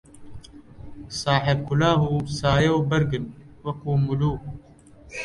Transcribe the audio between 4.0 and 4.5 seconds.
مولووک